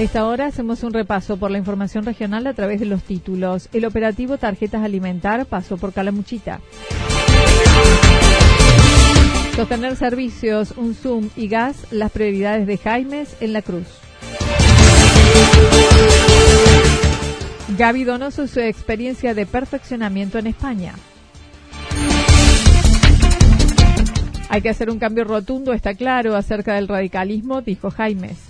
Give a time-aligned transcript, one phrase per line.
[0.00, 3.68] A esta hora hacemos un repaso por la información regional a través de los títulos.
[3.74, 6.62] El operativo Tarjetas Alimentar pasó por Calamuchita.
[9.54, 13.88] Sostener servicios, un Zoom y gas, las prioridades de Jaimes en la Cruz.
[17.76, 20.94] Gaby Donoso su experiencia de perfeccionamiento en España.
[24.48, 28.49] Hay que hacer un cambio rotundo, está claro, acerca del radicalismo, dijo Jaimes.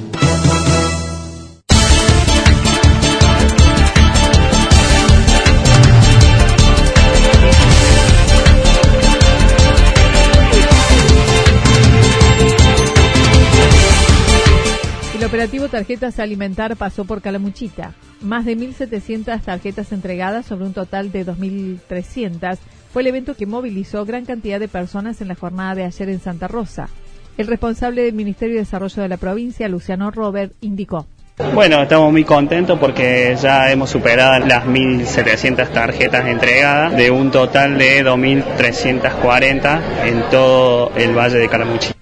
[15.31, 17.93] Operativo Tarjetas Alimentar pasó por Calamuchita.
[18.19, 22.57] Más de 1.700 tarjetas entregadas sobre un total de 2.300
[22.91, 26.19] fue el evento que movilizó gran cantidad de personas en la jornada de ayer en
[26.19, 26.89] Santa Rosa.
[27.37, 31.07] El responsable del Ministerio de Desarrollo de la provincia, Luciano Robert, indicó.
[31.53, 37.77] Bueno, estamos muy contentos porque ya hemos superado las 1.700 tarjetas entregadas de un total
[37.77, 42.00] de 2.340 en todo el Valle de Calamuchita.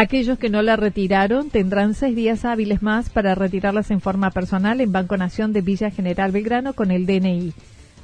[0.00, 4.80] Aquellos que no la retiraron tendrán seis días hábiles más para retirarlas en forma personal
[4.80, 7.52] en Banco Nación de Villa General Belgrano con el DNI.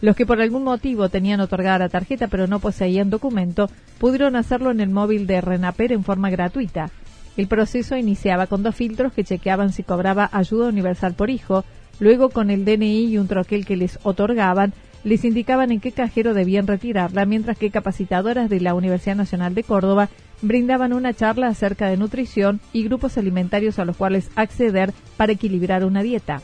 [0.01, 4.73] Los que por algún motivo tenían otorgada la tarjeta pero no poseían documento pudieron hacerlo
[4.73, 6.91] en el móvil de Renaper en forma gratuita.
[7.37, 11.65] El proceso iniciaba con dos filtros que chequeaban si cobraba ayuda universal por hijo,
[12.01, 14.73] luego con el DNI y un troquel que les otorgaban,
[15.05, 19.63] les indicaban en qué cajero debían retirarla, mientras que capacitadoras de la Universidad Nacional de
[19.63, 20.09] Córdoba
[20.43, 25.85] brindaban una charla acerca de nutrición y grupos alimentarios a los cuales acceder para equilibrar
[25.85, 26.43] una dieta.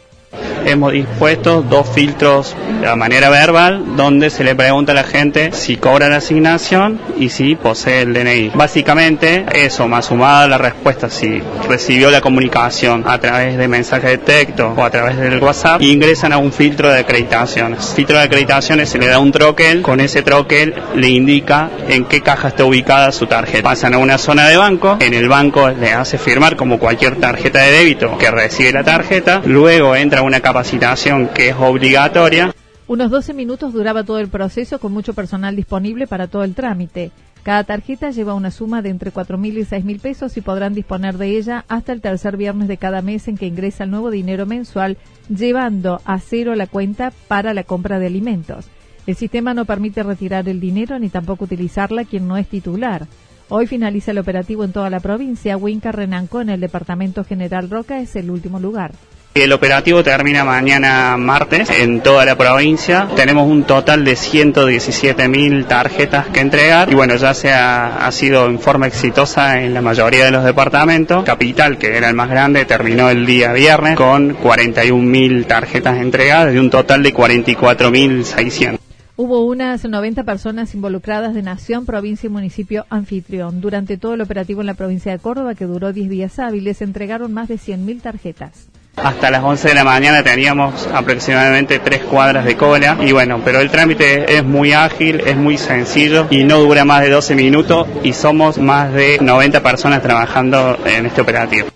[0.65, 5.77] Hemos dispuesto dos filtros de manera verbal donde se le pregunta a la gente si
[5.77, 8.53] cobra la asignación y si posee el DNI.
[8.55, 14.19] Básicamente eso, más sumada la respuesta si recibió la comunicación a través de mensaje de
[14.19, 17.93] texto o a través del WhatsApp, ingresan a un filtro de acreditaciones.
[17.95, 22.21] Filtro de acreditaciones se le da un troquel, con ese troquel le indica en qué
[22.21, 23.63] caja está ubicada su tarjeta.
[23.63, 27.61] Pasan a una zona de banco, en el banco le hace firmar como cualquier tarjeta
[27.61, 32.53] de débito que recibe la tarjeta, luego entra una capacitación que es obligatoria.
[32.89, 37.13] Unos 12 minutos duraba todo el proceso con mucho personal disponible para todo el trámite.
[37.45, 41.39] Cada tarjeta lleva una suma de entre 4.000 y 6.000 pesos y podrán disponer de
[41.39, 44.97] ella hasta el tercer viernes de cada mes en que ingresa el nuevo dinero mensual,
[45.29, 48.67] llevando a cero la cuenta para la compra de alimentos.
[49.07, 53.07] El sistema no permite retirar el dinero ni tampoco utilizarla quien no es titular.
[53.51, 55.57] Hoy finaliza el operativo en toda la provincia.
[55.57, 58.91] Huinca Renanco en el Departamento General Roca es el último lugar.
[59.33, 63.07] El operativo termina mañana martes en toda la provincia.
[63.15, 68.59] Tenemos un total de 117.000 tarjetas que entregar y bueno, ya se ha, sido en
[68.59, 71.23] forma exitosa en la mayoría de los departamentos.
[71.23, 76.59] Capital, que era el más grande, terminó el día viernes con 41.000 tarjetas entregadas de
[76.59, 78.81] un total de 44.600.
[79.15, 83.61] Hubo unas 90 personas involucradas de nación, provincia y municipio anfitrión.
[83.61, 87.33] Durante todo el operativo en la provincia de Córdoba, que duró 10 días hábiles, entregaron
[87.33, 88.67] más de 100.000 tarjetas.
[88.97, 93.61] Hasta las 11 de la mañana teníamos aproximadamente tres cuadras de cola y bueno, pero
[93.61, 97.87] el trámite es muy ágil, es muy sencillo y no dura más de 12 minutos
[98.03, 101.69] y somos más de 90 personas trabajando en este operativo.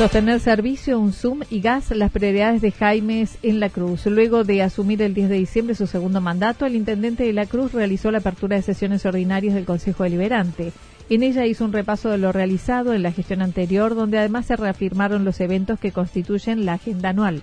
[0.00, 4.06] Sostener servicio, un Zoom y gas, las prioridades de Jaimes en La Cruz.
[4.06, 7.72] Luego de asumir el 10 de diciembre su segundo mandato, el intendente de La Cruz
[7.72, 10.72] realizó la apertura de sesiones ordinarias del Consejo Deliberante.
[11.10, 14.54] En ella hizo un repaso de lo realizado en la gestión anterior, donde además se
[14.54, 17.42] reafirmaron los eventos que constituyen la agenda anual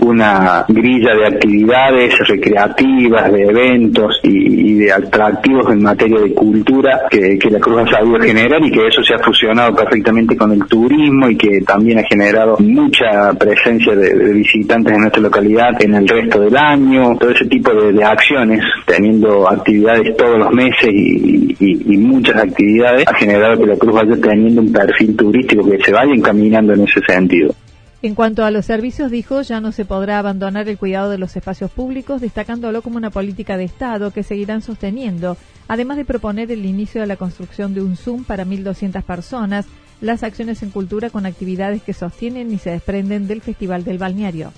[0.00, 7.38] una grilla de actividades recreativas, de eventos y, de atractivos en materia de cultura que,
[7.50, 11.28] la Cruz ha sabido generar y que eso se ha fusionado perfectamente con el turismo
[11.28, 16.40] y que también ha generado mucha presencia de, visitantes en nuestra localidad en el resto
[16.40, 22.36] del año, todo ese tipo de, acciones, teniendo actividades todos los meses y, y muchas
[22.36, 26.74] actividades, ha generado que la Cruz vaya teniendo un perfil turístico que se vaya encaminando
[26.74, 27.54] en ese sentido.
[28.02, 31.34] En cuanto a los servicios, dijo, ya no se podrá abandonar el cuidado de los
[31.34, 36.66] espacios públicos, destacándolo como una política de Estado que seguirán sosteniendo, además de proponer el
[36.66, 39.66] inicio de la construcción de un Zoom para 1.200 personas,
[40.02, 44.52] las acciones en cultura con actividades que sostienen y se desprenden del Festival del Balneario.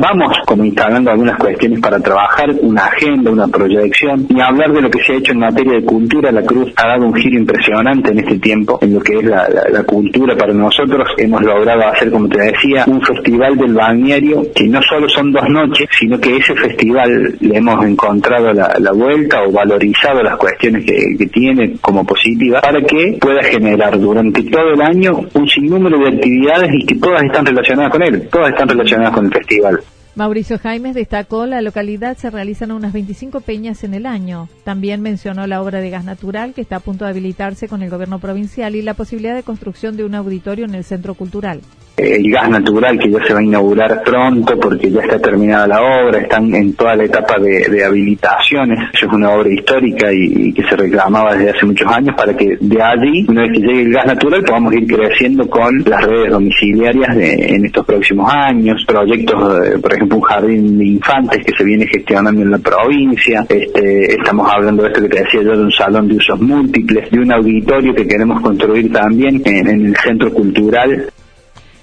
[0.00, 4.90] Vamos como instalando algunas cuestiones para trabajar, una agenda, una proyección, y hablar de lo
[4.90, 6.32] que se ha hecho en materia de cultura.
[6.32, 9.82] La Cruz ha dado un giro impresionante en este tiempo en lo que es la,
[9.84, 11.08] cultura para nosotros.
[11.18, 15.48] Hemos logrado hacer, como te decía, un festival del balneario que no solo son dos
[15.48, 21.16] noches, sino que ese festival le hemos encontrado la, vuelta o valorizado las cuestiones que,
[21.18, 26.16] que tiene como positivas para que pueda generar durante todo el año un sinnúmero de
[26.16, 29.81] actividades y que todas están relacionadas con él, todas están relacionadas con el festival.
[30.14, 34.50] Mauricio Jaimes destacó la localidad se realizan unas 25 peñas en el año.
[34.62, 37.88] También mencionó la obra de gas natural que está a punto de habilitarse con el
[37.88, 41.62] gobierno provincial y la posibilidad de construcción de un auditorio en el centro cultural
[41.96, 45.82] el gas natural que ya se va a inaugurar pronto porque ya está terminada la
[45.82, 48.78] obra, están en toda la etapa de, habilitaciones.
[48.92, 52.82] es una obra histórica y, que se reclamaba desde hace muchos años para que de
[52.82, 57.16] allí, una vez que llegue el gas natural, podamos ir creciendo con las redes domiciliarias
[57.16, 61.86] en estos próximos años, proyectos, eh, por ejemplo, un jardín de infantes que se viene
[61.86, 63.44] gestionando en la provincia.
[63.48, 67.10] Este, estamos hablando de esto que te decía yo, de un salón de usos múltiples,
[67.10, 71.12] de un auditorio que queremos construir también en el centro cultural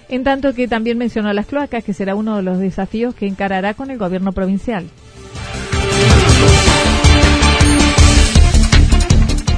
[0.10, 3.74] en tanto que también mencionó las cloacas, que será uno de los desafíos que encarará
[3.76, 4.86] con el gobierno provincial.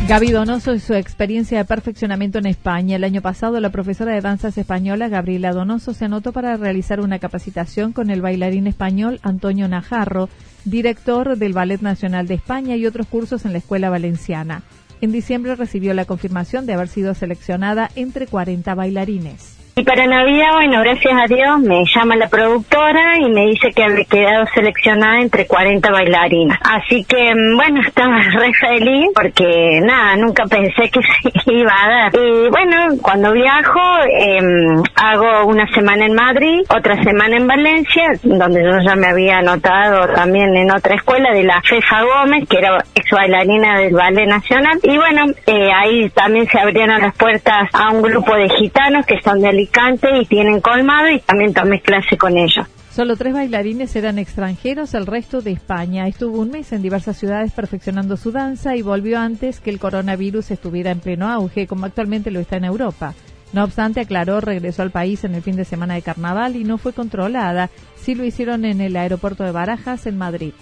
[0.08, 2.98] Gaby Donoso y su experiencia de perfeccionamiento en España.
[2.98, 7.18] El año pasado, la profesora de danzas española Gabriela Donoso se anotó para realizar una
[7.18, 10.28] capacitación con el bailarín español Antonio Najarro,
[10.66, 14.64] director del Ballet Nacional de España y otros cursos en la Escuela Valenciana.
[15.00, 19.61] En diciembre recibió la confirmación de haber sido seleccionada entre 40 bailarines.
[19.74, 23.86] Y para Navidad, bueno, gracias a Dios, me llama la productora y me dice que
[23.86, 26.60] había quedado seleccionada entre 40 bailarinas.
[26.62, 31.00] Así que, mm, bueno, estaba re feliz porque, nada, nunca pensé que
[31.46, 32.12] se iba a dar.
[32.14, 33.80] Y bueno, cuando viajo,
[34.10, 39.38] em, hago una semana en Madrid, otra semana en Valencia, donde yo ya me había
[39.38, 44.28] anotado también en otra escuela de la Fefa Gómez, que era ex bailarina del Ballet
[44.28, 44.80] Nacional.
[44.84, 49.22] Y bueno, eh, ahí también se abrieron las puertas a un grupo de gitanos que
[49.22, 52.68] son y tienen colmado y también tomé clase con ellos.
[52.92, 56.08] Solo tres bailarines eran extranjeros, el resto de España.
[56.08, 60.52] Estuvo un mes en diversas ciudades perfeccionando su danza y volvió antes que el coronavirus
[60.52, 63.14] estuviera en pleno auge, como actualmente lo está en Europa.
[63.54, 66.78] No obstante, aclaró, regresó al país en el fin de semana de carnaval y no
[66.78, 67.70] fue controlada.
[67.96, 70.54] Sí lo hicieron en el aeropuerto de Barajas, en Madrid.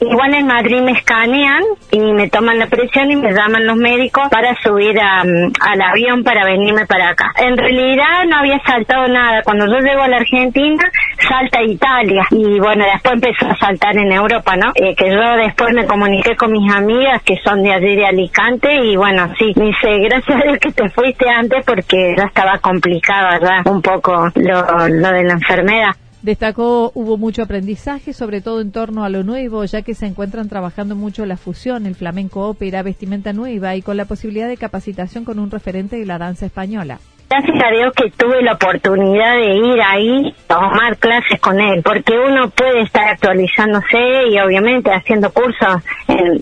[0.00, 4.28] Igual en Madrid me escanean y me toman la presión y me llaman los médicos
[4.30, 7.32] para subir mm, al avión para venirme para acá.
[7.36, 9.42] En realidad no había saltado nada.
[9.42, 10.84] Cuando yo llego a la Argentina,
[11.28, 12.24] salta Italia.
[12.30, 14.70] Y bueno, después empezó a saltar en Europa, ¿no?
[14.74, 18.74] Eh, que yo después me comuniqué con mis amigas que son de allí de Alicante
[18.84, 22.58] y bueno, sí, me dice, gracias a Dios que te fuiste antes porque ya estaba
[22.58, 25.94] complicado ya un poco lo, lo de la enfermedad.
[26.22, 30.48] Destacó hubo mucho aprendizaje, sobre todo en torno a lo nuevo, ya que se encuentran
[30.48, 35.24] trabajando mucho la fusión, el flamenco ópera, vestimenta nueva y con la posibilidad de capacitación
[35.24, 36.98] con un referente de la danza española
[37.28, 42.18] gracias a Dios que tuve la oportunidad de ir ahí tomar clases con él, porque
[42.18, 45.82] uno puede estar actualizándose y obviamente haciendo cursos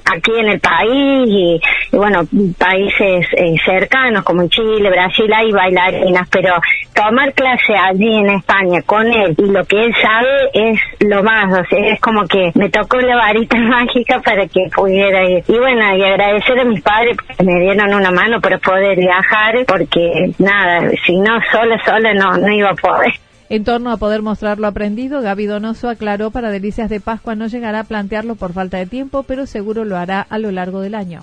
[0.04, 1.60] aquí en el país y,
[1.92, 2.20] bueno,
[2.58, 6.54] países eh, cercanos como en Chile, Brasil, hay bailarinas, pero
[6.94, 11.46] tomar clase allí en España con él y lo que él sabe es lo más,
[11.52, 15.44] o sea, es como que me tocó la varita mágica para que pudiera ir.
[15.48, 19.64] Y bueno, y agradecer a mis padres que me dieron una mano para poder viajar,
[19.66, 23.12] porque nada, si no, sola, sola no, no iba a poder.
[23.48, 27.46] En torno a poder mostrar lo aprendido, Gaby Donoso aclaró para Delicias de Pascua no
[27.46, 30.96] llegará a plantearlo por falta de tiempo, pero seguro lo hará a lo largo del
[30.96, 31.20] año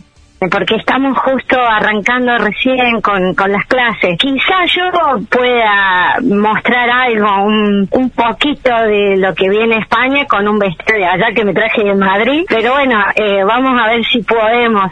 [0.50, 4.18] porque estamos justo arrancando recién con, con las clases.
[4.18, 11.00] Quizá yo pueda mostrar algo, un, poquito de lo que viene España con un vestido
[11.00, 14.92] de allá que me traje de Madrid, pero bueno, eh, vamos a ver si podemos,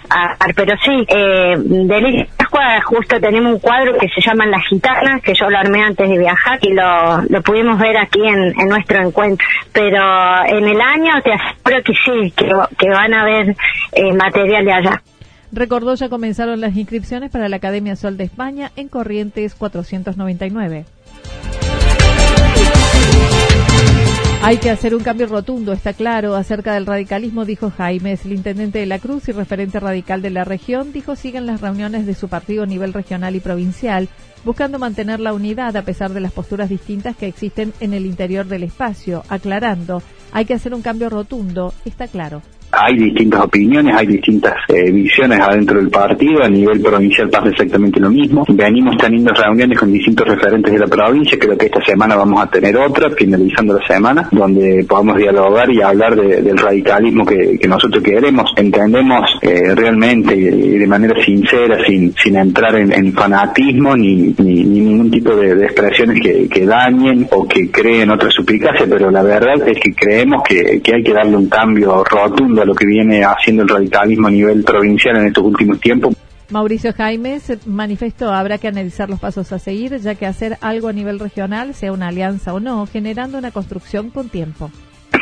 [0.55, 5.34] pero sí, eh, de Pascua justo tenemos un cuadro que se llama Las Gitanas, que
[5.34, 9.00] yo lo armé antes de viajar y lo, lo pudimos ver aquí en, en nuestro
[9.00, 13.55] encuentro, pero en el año te aseguro que sí, que, que van a ver
[13.91, 15.01] eh, material de allá.
[15.51, 20.86] Recordó ya comenzaron las inscripciones para la Academia Sol de España en Corrientes 499.
[24.43, 28.79] Hay que hacer un cambio rotundo, está claro, acerca del radicalismo, dijo Jaime, el intendente
[28.79, 32.27] de la Cruz y referente radical de la región, dijo siguen las reuniones de su
[32.27, 34.10] partido a nivel regional y provincial,
[34.43, 38.48] buscando mantener la unidad a pesar de las posturas distintas que existen en el interior
[38.48, 44.07] del espacio, aclarando, hay que hacer un cambio rotundo, está claro hay distintas opiniones, hay
[44.07, 48.45] distintas eh, visiones adentro del partido, a nivel provincial pasa exactamente lo mismo.
[48.47, 52.47] Venimos teniendo reuniones con distintos referentes de la provincia, creo que esta semana vamos a
[52.49, 58.51] tener otra, finalizando la semana, donde podamos dialogar y hablar del radicalismo que, nosotros queremos.
[58.57, 65.33] Entendemos eh, realmente y de manera sincera, sin, entrar en, fanatismo ni, ni, ningún tipo
[65.35, 70.43] de, expresiones que, dañen o que creen otra suplicacia, pero la verdad es que creemos
[70.43, 74.63] que hay que darle un cambio rotundo lo que viene haciendo el radicalismo a nivel
[74.63, 76.15] provincial en estos últimos tiempos.
[76.49, 80.93] Mauricio Jaimes manifestó habrá que analizar los pasos a seguir, ya que hacer algo a
[80.93, 84.69] nivel regional, sea una alianza o no, generando una construcción con tiempo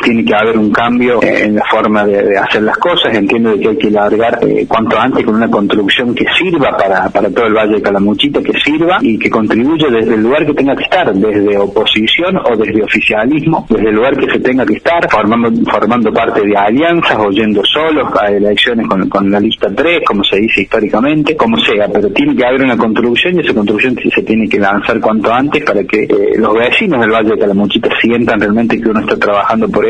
[0.03, 3.15] tiene que haber un cambio en la forma de, hacer las cosas.
[3.15, 7.29] Entiendo que hay que largar eh, cuanto antes con una construcción que sirva para, para
[7.29, 10.75] todo el Valle de Calamuchita, que sirva y que contribuya desde el lugar que tenga
[10.75, 15.09] que estar, desde oposición o desde oficialismo, desde el lugar que se tenga que estar,
[15.09, 20.01] formando, formando parte de alianzas o yendo solos a elecciones con, con la lista 3,
[20.05, 23.95] como se dice históricamente, como sea, pero tiene que haber una construcción y esa construcción
[24.13, 27.89] se tiene que lanzar cuanto antes para que eh, los vecinos del Valle de Calamuchita
[28.01, 29.85] sientan realmente que uno está trabajando por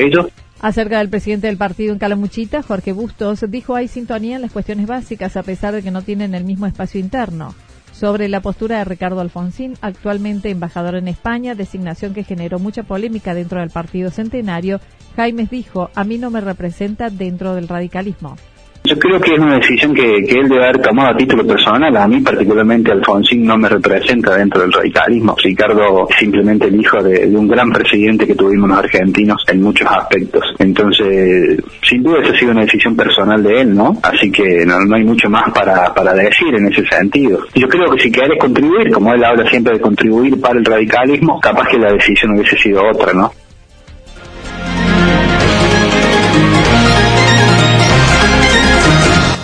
[0.61, 4.87] Acerca del presidente del partido en Calamuchita, Jorge Bustos, dijo hay sintonía en las cuestiones
[4.87, 7.55] básicas a pesar de que no tienen el mismo espacio interno.
[7.91, 13.33] Sobre la postura de Ricardo Alfonsín, actualmente embajador en España, designación que generó mucha polémica
[13.33, 14.79] dentro del partido centenario,
[15.15, 18.35] Jaimes dijo, a mí no me representa dentro del radicalismo.
[18.83, 21.95] Yo creo que es una decisión que, él debe haber tomado a título personal.
[21.95, 25.36] A mí particularmente Alfonsín no me representa dentro del radicalismo.
[25.43, 29.88] Ricardo es simplemente el hijo de, un gran presidente que tuvimos los argentinos en muchos
[29.88, 30.43] aspectos.
[30.57, 33.98] Entonces, sin duda esa ha sido una decisión personal de él, ¿no?
[34.01, 37.45] Así que no, hay mucho más para, para decir en ese sentido.
[37.55, 41.39] Yo creo que si querés contribuir, como él habla siempre de contribuir para el radicalismo,
[41.39, 43.31] capaz que la decisión hubiese sido otra, ¿no?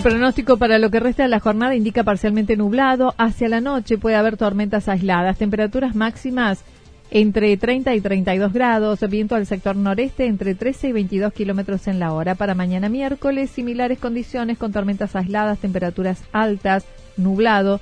[0.00, 3.14] El pronóstico para lo que resta de la jornada indica parcialmente nublado.
[3.18, 5.36] Hacia la noche puede haber tormentas aisladas.
[5.36, 6.64] Temperaturas máximas
[7.10, 9.00] entre 30 y 32 grados.
[9.10, 12.34] Viento al sector noreste entre 13 y 22 kilómetros en la hora.
[12.34, 16.86] Para mañana miércoles, similares condiciones con tormentas aisladas, temperaturas altas,
[17.18, 17.78] nublado.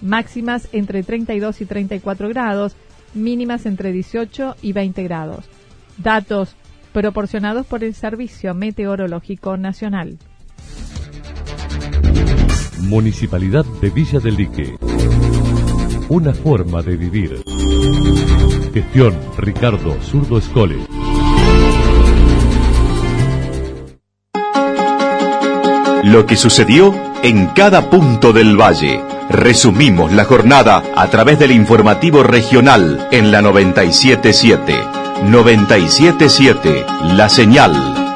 [0.00, 2.74] Máximas entre 32 y 34 grados.
[3.12, 5.44] Mínimas entre 18 y 20 grados.
[5.98, 6.56] Datos
[6.94, 10.16] proporcionados por el Servicio Meteorológico Nacional.
[12.80, 14.76] Municipalidad de Villa del Lique.
[16.08, 17.42] Una forma de vivir.
[18.72, 20.78] Gestión Ricardo Zurdo Escole.
[26.04, 29.02] Lo que sucedió en cada punto del valle.
[29.28, 34.74] Resumimos la jornada a través del informativo regional en la 977.
[35.26, 37.72] 977, la señal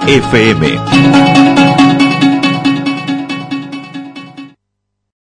[0.06, 1.53] FM.